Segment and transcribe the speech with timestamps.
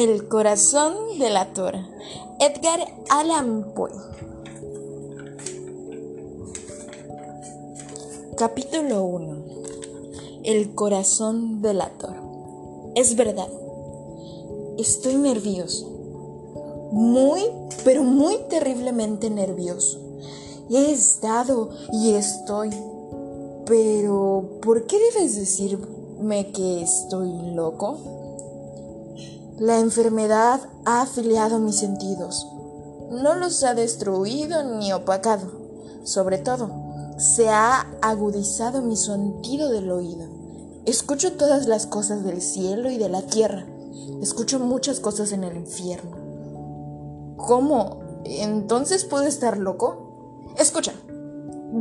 [0.00, 1.74] El corazón del actor.
[2.38, 2.78] Edgar
[3.10, 3.90] Allan Poe.
[8.36, 9.36] Capítulo 1.
[10.44, 12.14] El corazón del actor.
[12.94, 13.48] Es verdad.
[14.78, 15.90] Estoy nervioso.
[16.92, 17.42] Muy,
[17.82, 19.98] pero muy terriblemente nervioso.
[20.70, 22.70] He estado y estoy.
[23.66, 28.17] Pero, ¿por qué debes decirme que estoy loco?
[29.58, 32.46] La enfermedad ha afiliado mis sentidos.
[33.10, 35.50] No los ha destruido ni opacado.
[36.04, 36.70] Sobre todo,
[37.18, 40.28] se ha agudizado mi sentido del oído.
[40.86, 43.66] Escucho todas las cosas del cielo y de la tierra.
[44.22, 47.34] Escucho muchas cosas en el infierno.
[47.36, 48.22] ¿Cómo?
[48.24, 50.44] ¿Entonces puedo estar loco?
[50.56, 50.92] Escucha.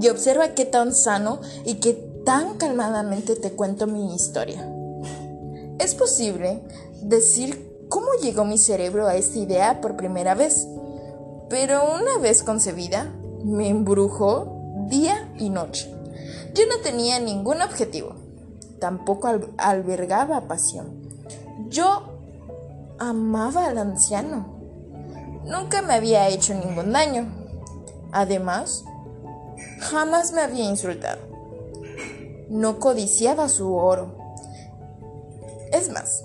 [0.01, 1.93] Y observa qué tan sano y qué
[2.25, 4.67] tan calmadamente te cuento mi historia.
[5.79, 6.63] Es posible
[7.01, 10.67] decir cómo llegó mi cerebro a esta idea por primera vez,
[11.49, 15.93] pero una vez concebida, me embrujó día y noche.
[16.53, 18.15] Yo no tenía ningún objetivo,
[18.79, 21.07] tampoco albergaba pasión.
[21.69, 22.17] Yo
[22.99, 24.57] amaba al anciano.
[25.45, 27.27] Nunca me había hecho ningún daño.
[28.11, 28.83] Además,
[29.79, 31.19] jamás me había insultado.
[32.49, 34.15] No codiciaba su oro.
[35.71, 36.23] Es más,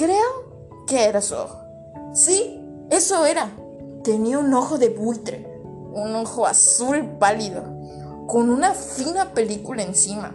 [0.00, 0.50] creo
[0.86, 1.60] ¿Qué era su ojo?
[2.14, 2.58] Sí,
[2.90, 3.50] eso era.
[4.02, 5.46] Tenía un ojo de buitre,
[5.92, 7.62] un ojo azul pálido,
[8.26, 10.34] con una fina película encima.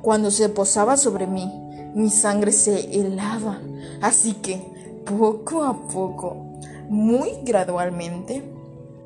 [0.00, 1.52] Cuando se posaba sobre mí,
[1.94, 3.60] mi sangre se helaba,
[4.00, 6.36] así que poco a poco,
[6.88, 8.42] muy gradualmente,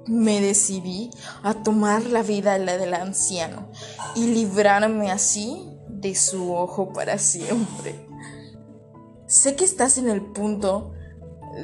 [0.06, 1.10] me decidí
[1.42, 3.66] a tomar la vida la del anciano
[4.14, 8.07] y librarme así de su ojo para siempre.
[9.28, 10.94] Sé que estás en el punto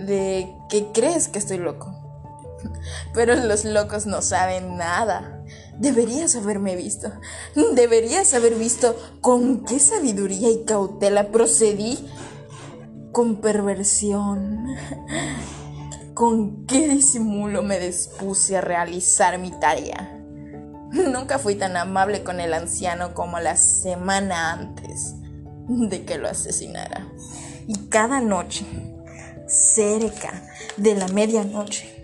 [0.07, 1.95] de que crees que estoy loco.
[3.15, 5.43] Pero los locos no saben nada.
[5.79, 7.11] Deberías haberme visto.
[7.75, 12.07] Deberías haber visto con qué sabiduría y cautela procedí
[13.13, 14.67] con perversión.
[16.13, 20.23] Con qué disimulo me dispuse a realizar mi tarea.
[20.93, 25.15] Nunca fui tan amable con el anciano como la semana antes
[25.67, 27.09] de que lo asesinara
[27.67, 28.65] y cada noche,
[29.47, 30.43] cerca
[30.77, 31.95] de la medianoche,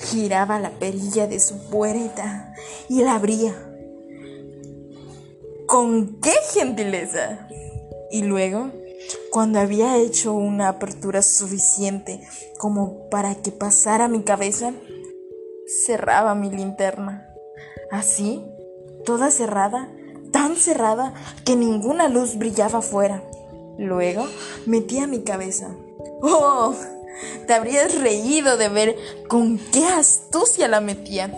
[0.00, 2.54] giraba la perilla de su puerta
[2.88, 3.54] y la abría.
[5.66, 7.48] ¿Con qué gentileza?
[8.10, 8.70] Y luego,
[9.30, 12.26] cuando había hecho una apertura suficiente
[12.58, 14.72] como para que pasara mi cabeza,
[15.66, 17.28] cerraba mi linterna.
[17.90, 18.44] Así,
[19.04, 19.90] toda cerrada,
[20.32, 21.14] tan cerrada
[21.44, 23.22] que ninguna luz brillaba afuera.
[23.78, 24.26] Luego
[24.66, 25.74] metía mi cabeza.
[26.20, 26.74] ¡Oh!
[27.46, 28.96] Te habrías reído de ver
[29.28, 31.32] con qué astucia la metía.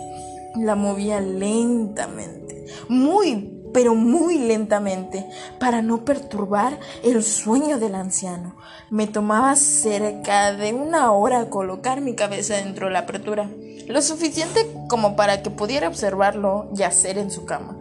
[0.57, 5.25] La movía lentamente, muy, pero muy lentamente,
[5.61, 8.57] para no perturbar el sueño del anciano.
[8.91, 13.49] Me tomaba cerca de una hora colocar mi cabeza dentro de la apertura,
[13.87, 17.79] lo suficiente como para que pudiera observarlo yacer en su cama.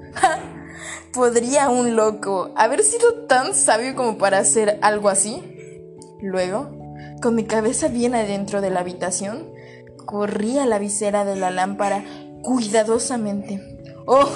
[1.13, 5.41] ¿Podría un loco haber sido tan sabio como para hacer algo así?
[6.21, 6.69] Luego,
[7.19, 9.49] con mi cabeza bien adentro de la habitación,
[10.05, 12.05] corrí a la visera de la lámpara
[12.43, 13.79] cuidadosamente.
[14.05, 14.29] ¡Oh!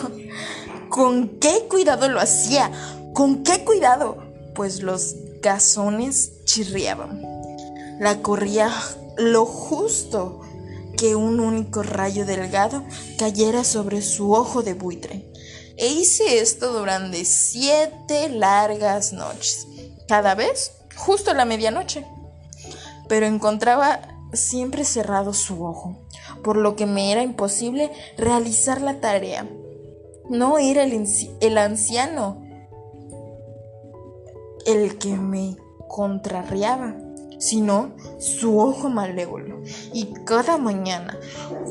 [0.89, 2.71] ¿Con qué cuidado lo hacía?
[3.13, 4.17] ¿Con qué cuidado?
[4.55, 7.21] Pues los gasones chirriaban.
[7.99, 8.71] La corría
[9.17, 10.41] lo justo
[10.97, 12.83] que un único rayo delgado
[13.19, 15.32] cayera sobre su ojo de buitre.
[15.77, 19.67] E hice esto durante siete largas noches,
[20.07, 22.05] cada vez justo a la medianoche.
[23.07, 24.01] Pero encontraba
[24.33, 25.97] siempre cerrado su ojo,
[26.43, 29.47] por lo que me era imposible realizar la tarea.
[30.29, 32.41] No era el, anciano
[34.65, 36.95] el que me contrarriaba
[37.43, 39.61] sino su ojo malévolo.
[39.93, 41.17] Y cada mañana,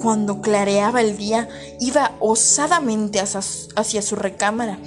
[0.02, 1.48] cuando clareaba el día,
[1.80, 4.78] iba osadamente hacia, su recámara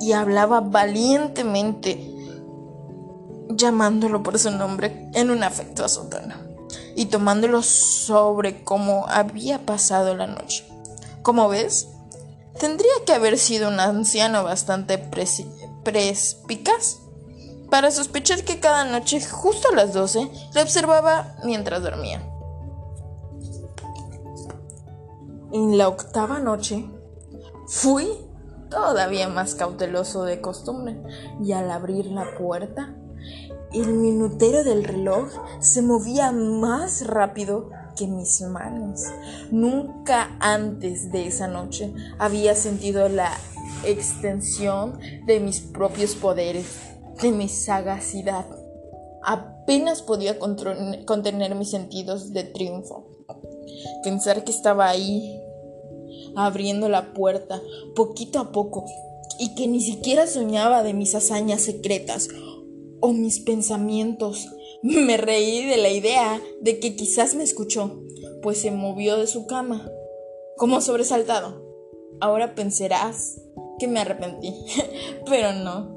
[0.00, 2.10] y hablaba valientemente,
[3.50, 6.34] llamándolo por su nombre en un afectuoso tono
[6.96, 10.64] y tomándolo sobre cómo había pasado la noche.
[11.22, 11.88] Como ves,
[12.58, 14.98] tendría que haber sido un anciano bastante
[15.84, 17.03] perspicaz
[17.74, 22.22] para sospechar que cada noche, justo a las 12, le observaba mientras dormía.
[25.52, 26.88] En la octava noche,
[27.66, 28.06] fui
[28.70, 31.02] todavía más cauteloso de costumbre
[31.42, 32.94] y al abrir la puerta,
[33.72, 39.00] El minutero del reloj se movía más rápido que mis manos.
[39.50, 43.32] Nunca antes de esa noche había sentido la
[43.84, 48.46] extensión de mis propios poderes, de mi sagacidad.
[49.22, 53.06] Apenas podía contener mis sentidos de triunfo.
[54.02, 55.40] Pensar que estaba ahí,
[56.36, 57.62] abriendo la puerta,
[57.94, 58.84] poquito a poco,
[59.38, 62.28] y que ni siquiera soñaba de mis hazañas secretas
[63.00, 64.48] o mis pensamientos.
[64.82, 68.02] Me reí de la idea de que quizás me escuchó,
[68.42, 69.90] pues se movió de su cama,
[70.58, 71.64] como sobresaltado.
[72.20, 73.40] Ahora pensarás
[73.78, 74.54] que me arrepentí,
[75.26, 75.93] pero no.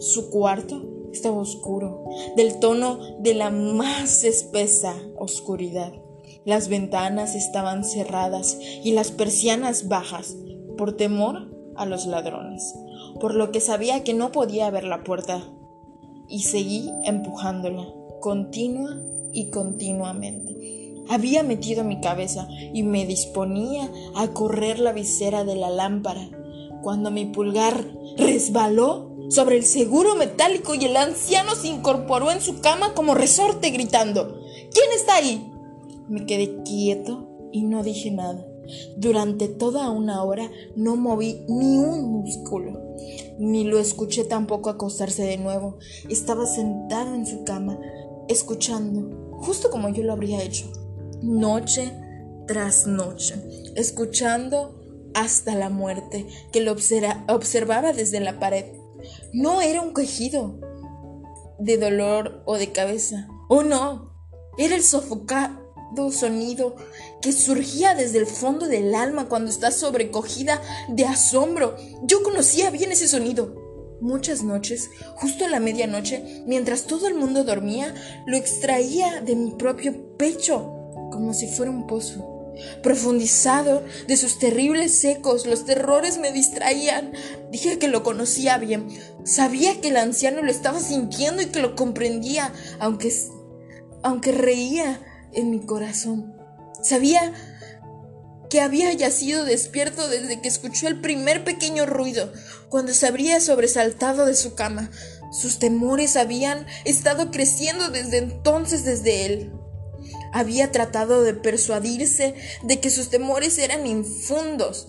[0.00, 0.82] Su cuarto
[1.12, 2.04] estaba oscuro,
[2.34, 5.92] del tono de la más espesa oscuridad.
[6.46, 10.38] Las ventanas estaban cerradas y las persianas bajas,
[10.78, 12.74] por temor a los ladrones,
[13.20, 15.44] por lo que sabía que no podía ver la puerta.
[16.28, 17.86] Y seguí empujándola,
[18.20, 18.96] continua
[19.34, 20.94] y continuamente.
[21.10, 26.30] Había metido mi cabeza y me disponía a correr la visera de la lámpara,
[26.82, 27.84] cuando mi pulgar
[28.16, 33.70] resbaló sobre el seguro metálico y el anciano se incorporó en su cama como resorte
[33.70, 34.40] gritando
[34.72, 35.50] ¿Quién está ahí?
[36.08, 38.46] Me quedé quieto y no dije nada.
[38.96, 42.94] Durante toda una hora no moví ni un músculo,
[43.38, 45.78] ni lo escuché tampoco acostarse de nuevo.
[46.08, 47.78] Estaba sentado en su cama,
[48.28, 50.70] escuchando, justo como yo lo habría hecho,
[51.22, 51.92] noche
[52.46, 53.34] tras noche,
[53.74, 54.80] escuchando
[55.14, 58.79] hasta la muerte, que lo observaba desde la pared.
[59.32, 60.60] No era un quejido
[61.58, 63.28] de dolor o de cabeza.
[63.48, 64.14] Oh no,
[64.58, 65.60] era el sofocado
[66.10, 66.76] sonido
[67.20, 71.76] que surgía desde el fondo del alma cuando está sobrecogida de asombro.
[72.02, 73.54] Yo conocía bien ese sonido.
[74.00, 77.94] Muchas noches, justo a la medianoche, mientras todo el mundo dormía,
[78.26, 80.72] lo extraía de mi propio pecho,
[81.12, 82.29] como si fuera un pozo.
[82.82, 87.12] Profundizado de sus terribles ecos, los terrores me distraían.
[87.50, 88.88] Dije que lo conocía bien.
[89.24, 93.12] Sabía que el anciano lo estaba sintiendo y que lo comprendía, aunque,
[94.02, 95.00] aunque reía
[95.32, 96.34] en mi corazón.
[96.82, 97.32] Sabía
[98.50, 102.32] que había yacido despierto desde que escuchó el primer pequeño ruido,
[102.68, 104.90] cuando se habría sobresaltado de su cama.
[105.30, 109.52] Sus temores habían estado creciendo desde entonces desde él.
[110.32, 114.88] Había tratado de persuadirse de que sus temores eran infundos,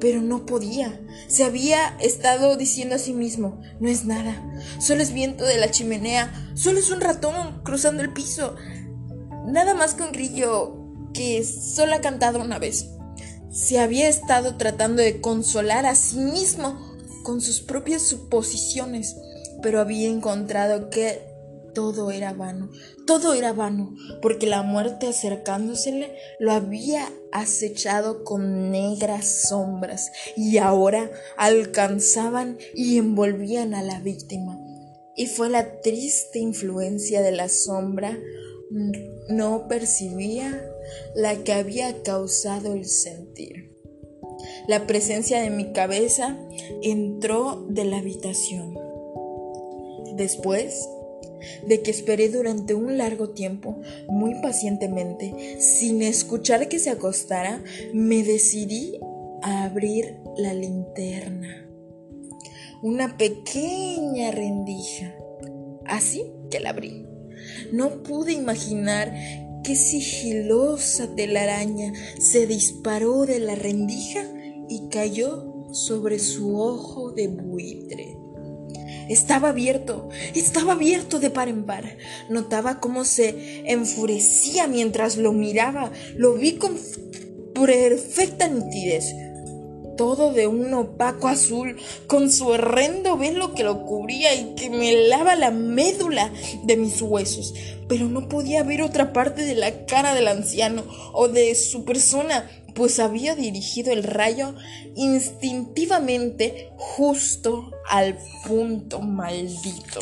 [0.00, 1.00] pero no podía.
[1.28, 4.42] Se había estado diciendo a sí mismo, no es nada,
[4.78, 8.56] solo es viento de la chimenea, solo es un ratón cruzando el piso,
[9.46, 10.76] nada más un grillo
[11.14, 12.86] que solo ha cantado una vez.
[13.50, 19.16] Se había estado tratando de consolar a sí mismo con sus propias suposiciones,
[19.62, 21.35] pero había encontrado que
[21.76, 22.70] todo era vano,
[23.06, 31.10] todo era vano, porque la muerte acercándosele lo había acechado con negras sombras y ahora
[31.36, 34.58] alcanzaban y envolvían a la víctima.
[35.16, 38.18] Y fue la triste influencia de la sombra
[39.28, 40.66] no percibía
[41.14, 43.76] la que había causado el sentir.
[44.66, 46.38] La presencia de mi cabeza
[46.82, 48.78] entró de la habitación.
[50.16, 50.88] Después
[51.66, 57.62] de que esperé durante un largo tiempo, muy pacientemente, sin escuchar que se acostara,
[57.92, 58.98] me decidí
[59.42, 61.66] a abrir la linterna.
[62.82, 65.14] Una pequeña rendija.
[65.84, 67.06] Así que la abrí.
[67.72, 69.12] No pude imaginar
[69.64, 74.22] qué sigilosa telaraña se disparó de la rendija
[74.68, 78.16] y cayó sobre su ojo de buitre.
[79.08, 81.96] Estaba abierto, estaba abierto de par en par.
[82.28, 85.92] Notaba cómo se enfurecía mientras lo miraba.
[86.16, 86.76] Lo vi con
[87.54, 89.14] perfecta nitidez
[89.96, 95.08] todo de un opaco azul, con su horrendo velo que lo cubría y que me
[95.08, 96.32] lava la médula
[96.64, 97.54] de mis huesos.
[97.88, 102.48] Pero no podía ver otra parte de la cara del anciano o de su persona,
[102.74, 104.54] pues había dirigido el rayo
[104.96, 110.00] instintivamente justo al punto maldito.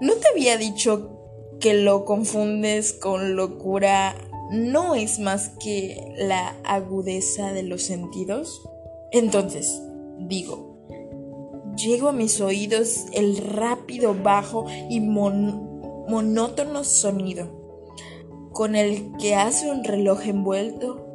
[0.00, 1.18] ¿No te había dicho
[1.60, 4.14] que lo confundes con locura
[4.50, 8.62] no es más que la agudeza de los sentidos?
[9.12, 9.80] Entonces,
[10.18, 10.78] digo,
[11.76, 17.60] llego a mis oídos el rápido, bajo y monótono sonido
[18.52, 21.09] con el que hace un reloj envuelto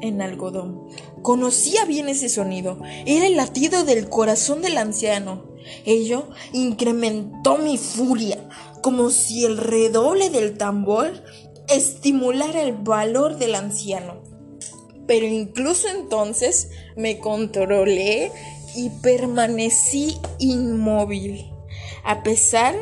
[0.00, 0.88] en algodón.
[1.22, 2.78] Conocía bien ese sonido.
[3.06, 5.44] Era el latido del corazón del anciano.
[5.84, 8.48] Ello incrementó mi furia,
[8.82, 11.12] como si el redoble del tambor
[11.68, 14.22] estimulara el valor del anciano.
[15.06, 18.30] Pero incluso entonces me controlé
[18.74, 21.50] y permanecí inmóvil,
[22.04, 22.74] a pesar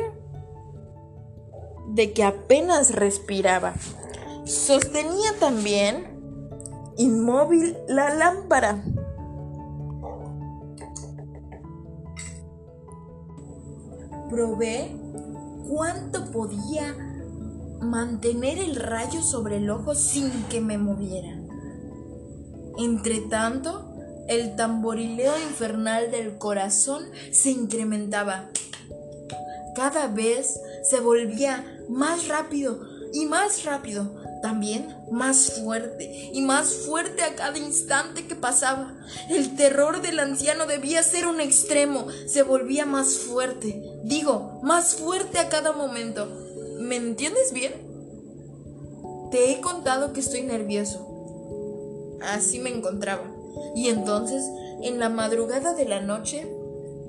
[1.89, 3.75] de que apenas respiraba.
[4.45, 6.12] Sostenía también
[6.97, 8.83] inmóvil la lámpara.
[14.29, 14.91] Probé
[15.69, 16.95] cuánto podía
[17.81, 21.39] mantener el rayo sobre el ojo sin que me moviera.
[22.77, 23.93] Entre tanto,
[24.27, 28.49] el tamborileo infernal del corazón se incrementaba.
[29.75, 32.79] Cada vez se volvía más rápido
[33.13, 34.11] y más rápido,
[34.43, 38.93] también más fuerte y más fuerte a cada instante que pasaba.
[39.29, 45.39] El terror del anciano debía ser un extremo, se volvía más fuerte, digo, más fuerte
[45.39, 46.27] a cada momento.
[46.77, 47.71] ¿Me entiendes bien?
[49.31, 52.19] Te he contado que estoy nervioso.
[52.21, 53.23] Así me encontraba.
[53.77, 54.43] Y entonces,
[54.81, 56.53] en la madrugada de la noche,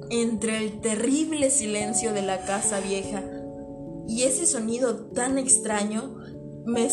[0.09, 3.25] entre el terrible silencio de la casa vieja
[4.07, 6.14] y ese sonido tan extraño,
[6.64, 6.87] me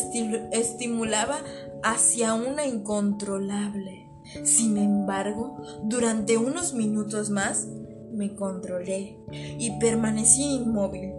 [0.52, 1.38] estimulaba
[1.82, 4.08] hacia una incontrolable.
[4.44, 7.66] Sin embargo, durante unos minutos más,
[8.12, 11.12] me controlé y permanecí inmóvil.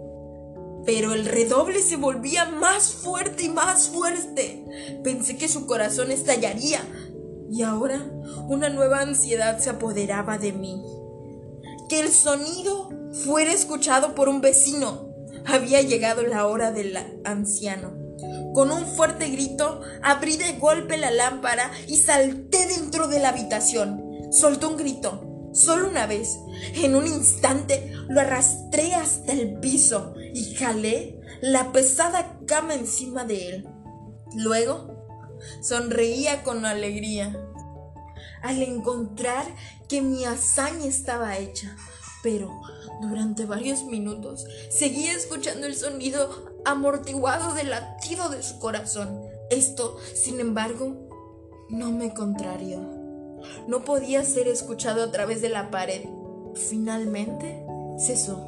[0.86, 5.00] Pero el redoble se volvía más fuerte y más fuerte.
[5.02, 6.80] Pensé que su corazón estallaría.
[7.50, 8.10] Y ahora
[8.48, 10.82] una nueva ansiedad se apoderaba de mí.
[11.88, 12.90] Que el sonido
[13.24, 15.08] fuera escuchado por un vecino.
[15.46, 18.03] Había llegado la hora del anciano.
[18.54, 24.00] Con un fuerte grito, abrí de golpe la lámpara y salté dentro de la habitación.
[24.30, 26.38] Soltó un grito, solo una vez.
[26.74, 33.48] En un instante lo arrastré hasta el piso y jalé la pesada cama encima de
[33.48, 33.68] él.
[34.36, 34.94] Luego
[35.60, 37.36] sonreía con alegría
[38.42, 39.46] al encontrar
[39.88, 41.76] que mi hazaña estaba hecha,
[42.24, 42.62] pero
[43.02, 46.30] durante varios minutos seguía escuchando el sonido
[46.64, 49.20] amortiguado del latido de su corazón.
[49.50, 50.96] Esto, sin embargo,
[51.68, 52.80] no me contrarió.
[53.68, 56.08] No podía ser escuchado a través de la pared.
[56.54, 57.62] Finalmente
[57.98, 58.42] cesó.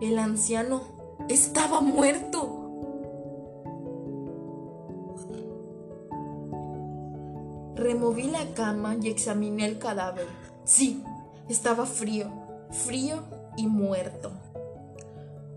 [0.00, 0.82] El anciano
[1.28, 2.58] estaba muerto.
[7.76, 10.26] Removí la cama y examiné el cadáver.
[10.64, 11.02] Sí,
[11.52, 12.30] estaba frío,
[12.70, 13.22] frío
[13.56, 14.32] y muerto.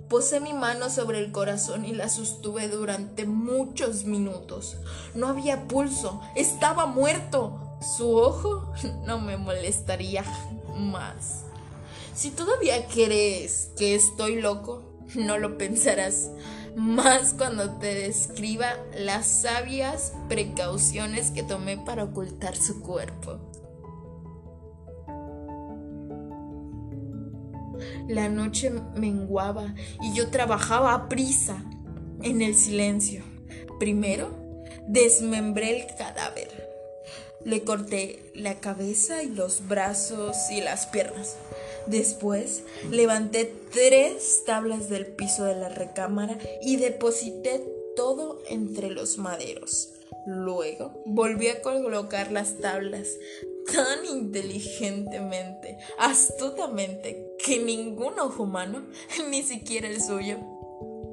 [0.09, 4.77] Posé mi mano sobre el corazón y la sostuve durante muchos minutos.
[5.15, 7.77] No había pulso, estaba muerto.
[7.97, 8.71] Su ojo
[9.05, 10.23] no me molestaría
[10.75, 11.43] más.
[12.13, 14.83] Si todavía crees que estoy loco,
[15.15, 16.29] no lo pensarás
[16.75, 23.39] más cuando te describa las sabias precauciones que tomé para ocultar su cuerpo.
[28.07, 31.63] La noche menguaba y yo trabajaba a prisa
[32.21, 33.23] en el silencio.
[33.79, 34.29] Primero,
[34.87, 36.69] desmembré el cadáver.
[37.43, 41.37] Le corté la cabeza y los brazos y las piernas.
[41.85, 47.63] Después levanté tres tablas del piso de la recámara y deposité
[47.95, 49.93] todo entre los maderos.
[50.25, 53.09] Luego volví a colocar las tablas
[53.71, 58.85] tan inteligentemente, astutamente, que ningún ojo humano,
[59.29, 60.37] ni siquiera el suyo,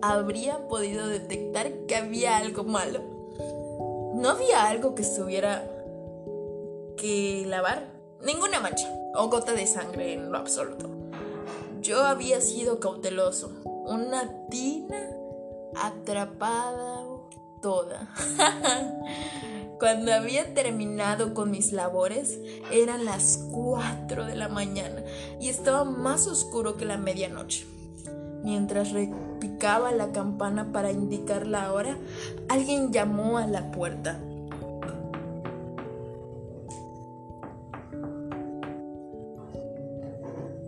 [0.00, 3.00] habría podido detectar que había algo malo.
[4.14, 5.68] No había algo que estuviera
[6.96, 10.90] que lavar, ninguna mancha o gota de sangre en lo absoluto.
[11.80, 15.08] Yo había sido cauteloso, una tina
[15.74, 17.02] atrapada
[17.62, 18.08] toda.
[19.82, 22.38] Cuando había terminado con mis labores,
[22.70, 25.02] eran las 4 de la mañana
[25.40, 27.66] y estaba más oscuro que la medianoche.
[28.44, 31.96] Mientras repicaba la campana para indicar la hora,
[32.48, 34.20] alguien llamó a la puerta.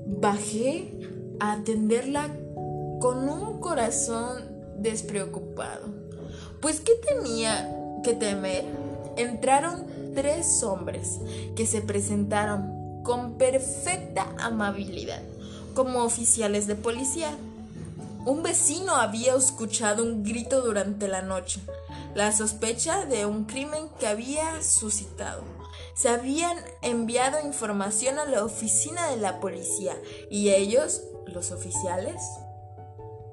[0.07, 0.91] Bajé
[1.39, 2.31] a atenderla
[3.01, 4.43] con un corazón
[4.79, 5.87] despreocupado.
[6.61, 7.71] Pues ¿qué tenía
[8.03, 8.84] que temer?
[9.17, 11.21] Entraron tres hombres
[11.57, 15.23] que se presentaron con perfecta amabilidad
[15.75, 17.37] como oficiales de policía.
[18.25, 21.61] Un vecino había escuchado un grito durante la noche.
[22.15, 25.43] la sospecha de un crimen que había suscitado.
[25.95, 29.97] Se habían enviado información a la oficina de la policía
[30.31, 32.23] y ellos, los oficiales,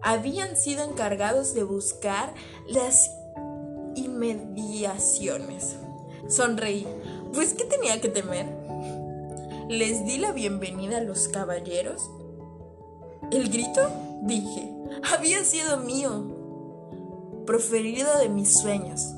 [0.01, 2.33] habían sido encargados de buscar
[2.67, 3.11] las
[3.95, 5.77] inmediaciones.
[6.27, 6.87] Sonreí,
[7.33, 8.47] pues ¿qué tenía que temer?
[9.69, 12.09] Les di la bienvenida a los caballeros.
[13.31, 13.81] ¿El grito?
[14.23, 14.69] Dije,
[15.13, 19.13] había sido mío, proferido de mis sueños.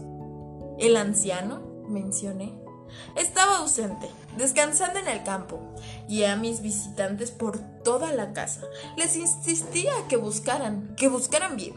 [0.77, 2.53] El anciano, mencioné,
[3.15, 5.59] estaba ausente, descansando en el campo,
[6.07, 8.61] y a mis visitantes por toda la casa.
[8.97, 11.75] Les insistía que buscaran, que buscaran bien,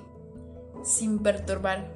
[0.85, 1.96] sin perturbar.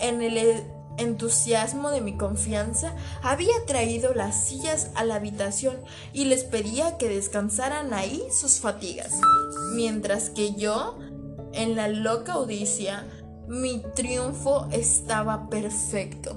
[0.00, 0.64] En el
[0.98, 5.76] entusiasmo de mi confianza, había traído las sillas a la habitación
[6.12, 9.20] y les pedía que descansaran ahí sus fatigas,
[9.74, 10.98] mientras que yo,
[11.52, 13.06] en la loca odicia,
[13.48, 16.36] mi triunfo estaba perfecto.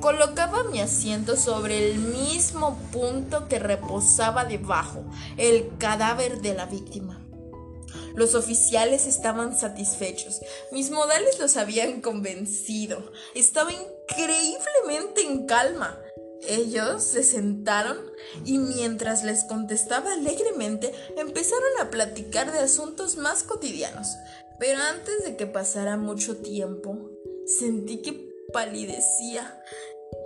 [0.00, 5.02] Colocaba mi asiento sobre el mismo punto que reposaba debajo,
[5.38, 7.23] el cadáver de la víctima.
[8.14, 10.40] Los oficiales estaban satisfechos.
[10.70, 13.12] Mis modales los habían convencido.
[13.34, 15.98] Estaba increíblemente en calma.
[16.46, 17.98] Ellos se sentaron
[18.44, 24.08] y mientras les contestaba alegremente empezaron a platicar de asuntos más cotidianos.
[24.58, 27.10] Pero antes de que pasara mucho tiempo,
[27.46, 29.60] sentí que palidecía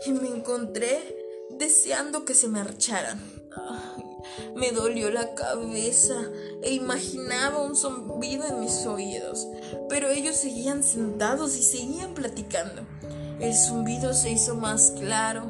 [0.05, 1.17] y me encontré
[1.51, 3.21] deseando que se marcharan.
[4.57, 6.17] Me dolió la cabeza
[6.63, 9.47] e imaginaba un zumbido en mis oídos,
[9.89, 12.83] pero ellos seguían sentados y seguían platicando.
[13.41, 15.47] El zumbido se hizo más claro,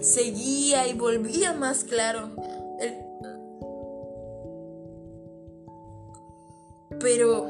[0.00, 2.30] seguía y volvía más claro.
[6.98, 7.46] Pero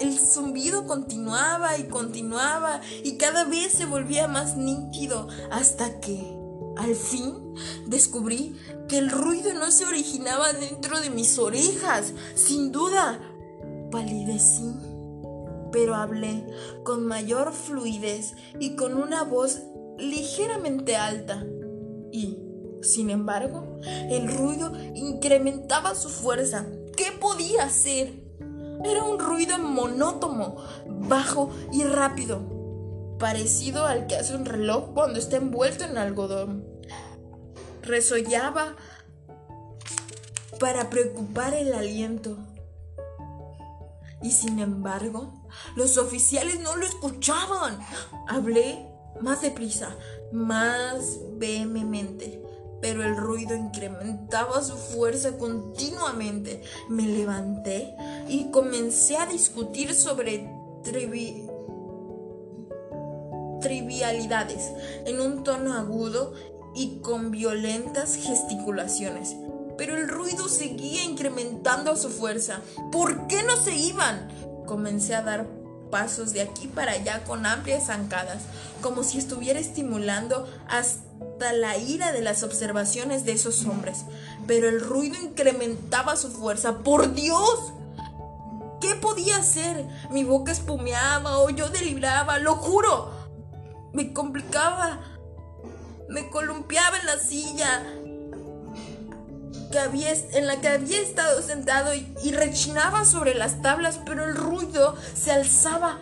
[0.00, 6.39] el zumbido continuaba y continuaba y cada vez se volvía más nítido hasta que,
[6.80, 7.54] al fin,
[7.86, 8.56] descubrí
[8.88, 12.14] que el ruido no se originaba dentro de mis orejas.
[12.34, 13.20] Sin duda,
[13.90, 14.72] palidecí,
[15.72, 16.46] pero hablé
[16.84, 19.60] con mayor fluidez y con una voz
[19.98, 21.44] ligeramente alta.
[22.12, 22.38] Y,
[22.82, 26.66] sin embargo, el ruido incrementaba su fuerza.
[26.96, 28.24] ¿Qué podía hacer?
[28.84, 32.59] Era un ruido monótono, bajo y rápido,
[33.20, 36.66] parecido al que hace un reloj cuando está envuelto en algodón.
[37.82, 38.74] Resollaba
[40.58, 42.36] para preocupar el aliento.
[44.22, 45.32] Y sin embargo,
[45.76, 47.78] los oficiales no lo escuchaban.
[48.26, 48.86] Hablé
[49.20, 49.96] más deprisa,
[50.32, 52.42] más vehemente
[52.80, 56.62] pero el ruido incrementaba su fuerza continuamente.
[56.88, 57.94] Me levanté
[58.28, 60.50] y comencé a discutir sobre
[63.60, 64.70] trivialidades
[65.06, 66.34] en un tono agudo
[66.74, 69.36] y con violentas gesticulaciones.
[69.76, 72.60] Pero el ruido seguía incrementando su fuerza.
[72.92, 74.28] ¿Por qué no se iban?
[74.66, 75.46] Comencé a dar
[75.90, 78.42] pasos de aquí para allá con amplias zancadas,
[78.80, 84.04] como si estuviera estimulando hasta la ira de las observaciones de esos hombres,
[84.46, 86.78] pero el ruido incrementaba su fuerza.
[86.78, 87.72] ¡Por Dios!
[88.80, 89.86] ¿Qué podía hacer?
[90.10, 93.19] Mi boca espumeaba o yo deliraba, lo juro.
[93.92, 95.00] Me complicaba.
[96.08, 97.82] Me columpiaba en la silla
[99.70, 104.24] que había, en la que había estado sentado y, y rechinaba sobre las tablas, pero
[104.24, 106.00] el ruido se alzaba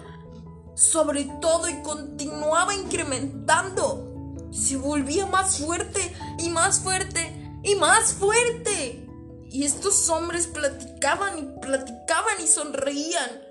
[0.74, 4.08] sobre todo y continuaba incrementando
[4.50, 6.00] se volvía más fuerte
[6.38, 9.06] y más fuerte y más fuerte.
[9.50, 13.42] Y estos hombres platicaban y platicaban y sonreían.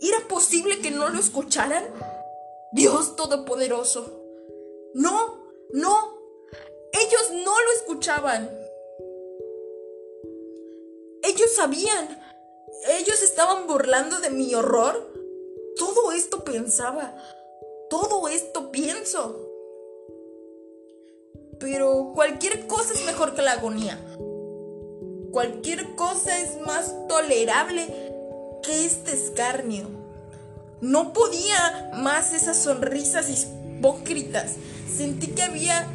[0.00, 1.84] ¿Era posible que no lo escucharan?
[2.72, 4.22] Dios Todopoderoso.
[4.94, 6.18] No, no.
[6.92, 8.48] Ellos no lo escuchaban.
[11.22, 12.22] Ellos sabían.
[12.98, 15.12] Ellos estaban burlando de mi horror.
[15.76, 17.16] Todo esto pensaba.
[17.88, 19.48] Todo esto pienso.
[21.58, 23.98] Pero cualquier cosa es mejor que la agonía.
[25.32, 27.86] Cualquier cosa es más tolerable
[28.62, 29.99] que este escarnio.
[30.80, 34.56] No podía más esas sonrisas hipócritas.
[34.88, 35.86] Sentí que había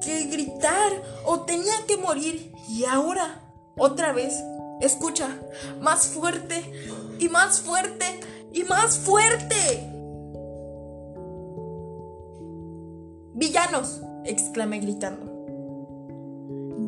[0.00, 0.92] que gritar
[1.24, 2.52] o tenía que morir.
[2.68, 3.40] Y ahora,
[3.76, 4.34] otra vez,
[4.80, 5.28] escucha,
[5.80, 6.62] más fuerte
[7.18, 8.20] y más fuerte
[8.52, 9.88] y más fuerte.
[13.34, 15.30] Villanos exclamé gritando.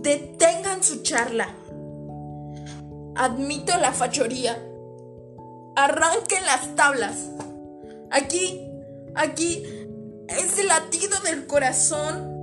[0.03, 1.49] Detengan su charla.
[3.17, 4.59] Admito la fachoría.
[5.77, 7.17] Arranquen las tablas.
[8.11, 8.71] Aquí,
[9.15, 9.65] aquí
[10.29, 12.35] es el latido del corazón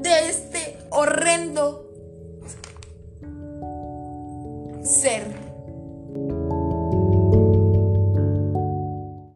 [0.00, 1.88] de este horrendo
[4.82, 5.47] ser.